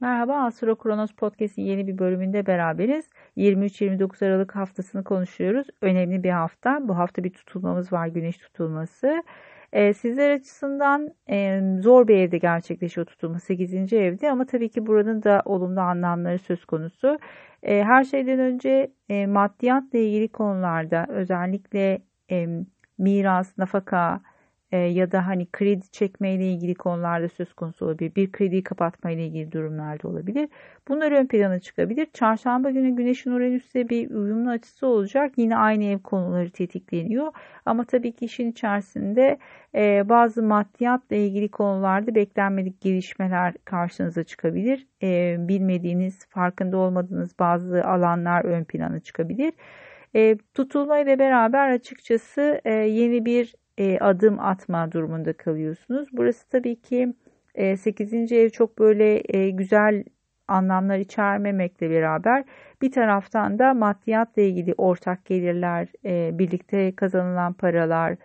Merhaba 0.00 0.36
Astro 0.44 0.76
Kronos 0.76 1.12
Podcast'in 1.12 1.62
yeni 1.62 1.86
bir 1.86 1.98
bölümünde 1.98 2.46
beraberiz. 2.46 3.10
23-29 3.36 4.26
Aralık 4.26 4.56
haftasını 4.56 5.04
konuşuyoruz. 5.04 5.66
Önemli 5.82 6.22
bir 6.22 6.30
hafta. 6.30 6.88
Bu 6.88 6.98
hafta 6.98 7.24
bir 7.24 7.30
tutulmamız 7.30 7.92
var, 7.92 8.06
güneş 8.06 8.38
tutulması. 8.38 9.22
Ee, 9.72 9.92
sizler 9.94 10.30
açısından 10.30 11.14
e, 11.30 11.60
zor 11.80 12.08
bir 12.08 12.16
evde 12.16 12.38
gerçekleşiyor 12.38 13.06
tutulma 13.06 13.40
8. 13.40 13.92
evde 13.92 14.30
ama 14.30 14.46
tabii 14.46 14.68
ki 14.68 14.86
buranın 14.86 15.22
da 15.22 15.42
olumlu 15.44 15.80
anlamları 15.80 16.38
söz 16.38 16.64
konusu. 16.64 17.18
E, 17.62 17.84
her 17.84 18.04
şeyden 18.04 18.38
önce 18.38 18.92
e, 19.08 19.26
maddiyatla 19.26 19.98
ilgili 19.98 20.28
konularda 20.28 21.06
özellikle 21.08 22.02
e, 22.30 22.46
miras, 22.98 23.58
nafaka, 23.58 24.20
e, 24.72 24.76
ya 24.76 25.12
da 25.12 25.26
hani 25.26 25.46
kredi 25.52 25.90
çekme 25.90 26.34
ile 26.34 26.52
ilgili 26.52 26.74
konularda 26.74 27.28
söz 27.28 27.52
konusu 27.54 27.86
olabilir. 27.86 28.14
Bir 28.14 28.32
krediyi 28.32 28.62
kapatma 28.62 29.10
ile 29.10 29.26
ilgili 29.26 29.52
durumlarda 29.52 30.08
olabilir. 30.08 30.48
Bunlar 30.88 31.12
ön 31.12 31.26
plana 31.26 31.58
çıkabilir. 31.58 32.08
Çarşamba 32.12 32.70
günü 32.70 32.96
Güneş'in 32.96 33.30
Uranüs'te 33.30 33.88
bir 33.88 34.10
uyumlu 34.10 34.50
açısı 34.50 34.86
olacak. 34.86 35.32
Yine 35.36 35.56
aynı 35.56 35.84
ev 35.84 35.98
konuları 35.98 36.50
tetikleniyor. 36.50 37.32
Ama 37.66 37.84
tabii 37.84 38.12
ki 38.12 38.24
işin 38.24 38.50
içerisinde 38.50 39.38
e, 39.74 40.08
bazı 40.08 40.42
maddiyatla 40.42 41.16
ilgili 41.16 41.48
konularda 41.48 42.14
beklenmedik 42.14 42.80
gelişmeler 42.80 43.54
karşınıza 43.64 44.24
çıkabilir. 44.24 44.86
E, 45.02 45.36
bilmediğiniz, 45.38 46.26
farkında 46.28 46.76
olmadığınız 46.76 47.38
bazı 47.38 47.84
alanlar 47.84 48.44
ön 48.44 48.64
plana 48.64 49.00
çıkabilir. 49.00 49.52
E, 50.14 50.36
tutulma 50.54 51.06
beraber 51.06 51.70
açıkçası 51.70 52.60
e, 52.64 52.72
yeni 52.72 53.24
bir 53.24 53.54
e, 53.78 53.98
adım 53.98 54.40
atma 54.40 54.92
durumunda 54.92 55.32
kalıyorsunuz. 55.32 56.08
Burası 56.12 56.48
tabii 56.48 56.80
ki 56.80 57.14
e, 57.54 57.76
8. 57.76 58.32
ev 58.32 58.50
çok 58.50 58.78
böyle 58.78 59.22
e, 59.38 59.50
güzel 59.50 60.04
anlamlar 60.48 60.98
içermemekle 60.98 61.90
beraber 61.90 62.44
bir 62.82 62.92
taraftan 62.92 63.58
da 63.58 63.74
maddiyatla 63.74 64.42
ilgili 64.42 64.74
ortak 64.78 65.24
gelirler, 65.24 65.88
e, 66.04 66.38
birlikte 66.38 66.96
kazanılan 66.96 67.52
paralar, 67.52 68.16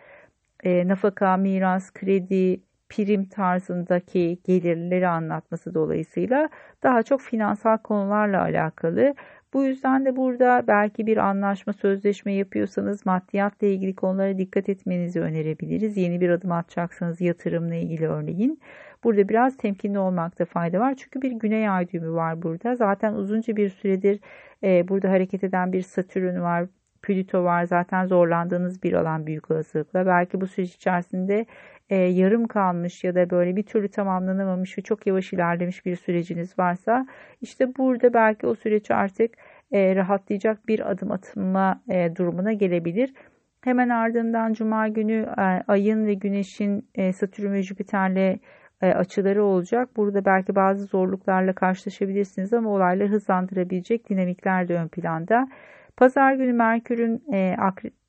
e, 0.64 0.88
nafaka, 0.88 1.38
miras, 1.38 1.92
kredi, 1.92 2.62
prim 2.95 3.25
tarzındaki 3.25 4.39
gelirleri 4.44 5.08
anlatması 5.08 5.73
dolayısıyla 5.73 6.49
daha 6.83 7.03
çok 7.03 7.22
finansal 7.22 7.77
konularla 7.77 8.41
alakalı. 8.41 9.16
Bu 9.53 9.63
yüzden 9.63 10.05
de 10.05 10.16
burada 10.16 10.63
belki 10.67 11.08
bir 11.08 11.17
anlaşma, 11.17 11.73
sözleşme 11.73 12.33
yapıyorsanız 12.33 13.05
maddiyatla 13.05 13.67
ilgili 13.67 13.95
konulara 13.95 14.38
dikkat 14.38 14.69
etmenizi 14.69 15.21
önerebiliriz. 15.21 15.97
Yeni 15.97 16.21
bir 16.21 16.30
adım 16.30 16.52
atacaksanız 16.52 17.21
yatırımla 17.21 17.75
ilgili 17.75 18.08
örneğin. 18.08 18.59
Burada 19.03 19.30
biraz 19.30 19.58
temkinli 19.58 19.99
olmakta 19.99 20.45
fayda 20.45 20.80
var. 20.80 20.95
Çünkü 20.97 21.21
bir 21.21 21.31
güney 21.31 21.69
ay 21.69 21.89
düğümü 21.89 22.11
var 22.11 22.41
burada. 22.41 22.75
Zaten 22.75 23.14
uzunca 23.14 23.55
bir 23.55 23.69
süredir 23.69 24.19
e, 24.64 24.88
burada 24.88 25.09
hareket 25.09 25.44
eden 25.44 25.73
bir 25.73 25.81
Satürn 25.81 26.41
var. 26.41 26.66
Plüto 27.04 27.44
var 27.44 27.64
zaten 27.64 28.06
zorlandığınız 28.06 28.84
bir 28.84 28.94
alan 28.94 29.28
büyük 29.28 29.52
olasılıkla. 29.52 30.06
Belki 30.06 30.42
bu 30.42 30.48
süreç 30.48 30.76
içerisinde 30.76 31.45
e, 31.90 31.95
yarım 31.95 32.48
kalmış 32.48 33.04
ya 33.04 33.16
da 33.16 33.30
böyle 33.30 33.56
bir 33.56 33.64
türlü 33.64 33.90
tamamlanamamış 33.90 34.78
ve 34.78 34.82
çok 34.82 35.08
yavaş 35.08 35.34
ilerlemiş 35.34 35.86
bir 35.86 35.95
süreciniz 35.95 36.60
varsa 36.60 37.08
işte 37.42 37.76
burada 37.78 38.14
belki 38.14 38.48
o 38.48 38.56
süreç 38.56 38.92
artık 38.92 39.34
e, 39.72 39.95
rahatlayacak 39.95 40.68
bir 40.68 40.92
adım 40.92 41.12
atma 41.12 41.82
e, 41.90 42.16
durumuna 42.16 42.54
gelebilir. 42.54 43.14
Hemen 43.62 43.90
ardından 43.90 44.54
Cuma 44.54 44.88
günü 44.88 45.28
e, 45.38 45.42
ayın 45.67 46.06
ve 46.06 46.14
güneşin 46.14 46.90
e, 46.95 47.14
Satürn 47.14 47.54
ve 47.54 47.64
Jüpiter'le 47.64 48.40
e, 48.82 48.94
açıları 48.94 49.44
olacak. 49.44 49.90
Burada 49.95 50.26
belki 50.26 50.56
bazı 50.56 50.86
zorluklarla 50.86 51.54
karşılaşabilirsiniz 51.54 52.54
ama 52.54 52.70
olayları 52.70 53.10
hızlandırabilecek 53.10 54.10
dinamikler 54.10 54.67
de 54.67 54.76
ön 54.76 54.88
planda. 54.88 55.48
Pazar 55.97 56.33
günü 56.33 56.53
Merkür'ün 56.53 57.23
e, 57.33 57.55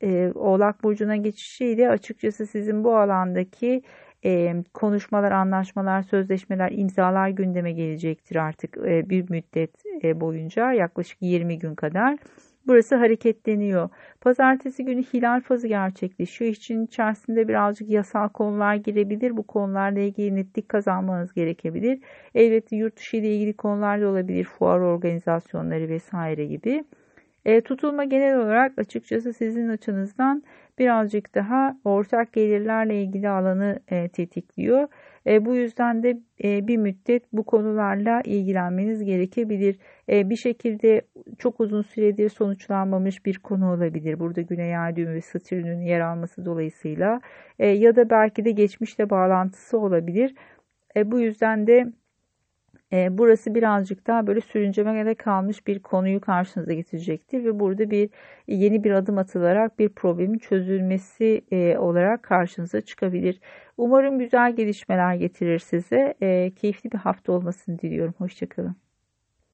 e, 0.03 0.33
Oğlak 0.35 0.85
Burcu'na 0.85 1.17
geçişiyle 1.17 1.91
açıkçası 1.91 2.47
sizin 2.47 2.85
bu 2.85 2.97
alandaki 2.97 3.83
e, 4.25 4.55
konuşmalar, 4.75 5.33
anlaşmalar, 5.33 6.03
sözleşmeler, 6.03 6.73
imzalar 6.73 7.29
gündeme 7.29 7.73
gelecektir 7.73 8.37
artık 8.37 8.79
e, 8.79 9.11
bir 9.11 9.31
müddet 9.31 9.71
e, 10.03 10.21
boyunca 10.21 10.73
yaklaşık 10.73 11.19
20 11.23 11.59
gün 11.59 11.75
kadar. 11.75 12.19
Burası 12.67 12.97
hareketleniyor. 12.97 13.89
Pazartesi 14.21 14.85
günü 14.85 15.03
hilal 15.03 15.41
fazı 15.41 15.69
gerçekleşiyor. 15.69 16.51
İşin 16.51 16.87
içerisinde 16.87 17.49
birazcık 17.49 17.91
yasal 17.91 18.29
konular 18.29 18.75
girebilir. 18.75 19.37
Bu 19.37 19.47
konularla 19.47 20.01
ilgili 20.01 20.35
netlik 20.35 20.69
kazanmanız 20.69 21.35
gerekebilir. 21.35 22.01
Elbette 22.35 22.77
yurt 22.77 22.97
dışı 22.97 23.17
ile 23.17 23.37
ilgili 23.37 23.57
konular 23.57 24.01
da 24.01 24.09
olabilir. 24.09 24.45
Fuar 24.45 24.81
organizasyonları 24.81 25.89
vesaire 25.89 26.47
gibi. 26.47 26.85
E, 27.45 27.61
tutulma 27.61 28.05
genel 28.05 28.39
olarak 28.39 28.79
açıkçası 28.79 29.33
sizin 29.33 29.69
açınızdan 29.69 30.43
birazcık 30.79 31.35
daha 31.35 31.77
ortak 31.85 32.33
gelirlerle 32.33 33.03
ilgili 33.03 33.29
alanı 33.29 33.81
e, 33.89 34.09
tetikliyor. 34.09 34.89
E, 35.27 35.45
bu 35.45 35.55
yüzden 35.55 36.03
de 36.03 36.19
e, 36.45 36.67
bir 36.69 36.77
müddet 36.77 37.23
bu 37.33 37.45
konularla 37.45 38.23
ilgilenmeniz 38.25 39.05
gerekebilir. 39.05 39.79
E, 40.09 40.31
bir 40.31 40.37
şekilde 40.37 41.03
çok 41.39 41.61
uzun 41.61 41.83
süredir 41.83 42.29
sonuçlanmamış 42.29 43.27
bir 43.27 43.39
konu 43.39 43.73
olabilir. 43.73 44.19
Burada 44.21 44.41
Güney 44.41 44.79
Ay 44.79 44.97
düğümü 44.97 45.15
ve 45.15 45.21
Satürn'ün 45.21 45.81
yer 45.81 46.01
alması 46.01 46.45
dolayısıyla 46.45 47.21
e, 47.59 47.67
ya 47.69 47.97
da 47.97 48.11
belki 48.11 48.45
de 48.45 48.51
geçmişle 48.51 49.11
bağlantısı 49.11 49.79
olabilir. 49.79 50.35
E, 50.97 51.11
bu 51.11 51.21
yüzden 51.21 51.67
de 51.67 51.87
e, 52.95 53.19
burası 53.19 53.55
birazcık 53.55 54.07
daha 54.07 54.27
böyle 54.27 54.41
sürüncemede 54.41 55.15
kalmış 55.15 55.67
bir 55.67 55.79
konuyu 55.83 56.21
karşınıza 56.21 56.73
getirecektir 56.73 57.45
ve 57.45 57.61
burada 57.61 57.91
bir 57.91 58.11
yeni 58.49 58.85
bir 58.85 58.91
adım 58.91 59.19
atılarak 59.19 59.79
bir 59.79 59.89
problemin 59.89 60.39
çözülmesi 60.39 61.45
e, 61.51 61.79
olarak 61.79 62.23
karşınıza 62.23 62.81
çıkabilir. 62.81 63.41
Umarım 63.77 64.19
güzel 64.19 64.57
gelişmeler 64.57 65.15
getirir 65.15 65.59
size. 65.59 66.15
E, 66.23 66.53
keyifli 66.57 66.93
bir 66.93 66.99
hafta 66.99 67.33
olmasını 67.33 67.79
diliyorum. 67.79 68.15
Hoşçakalın. 68.19 68.84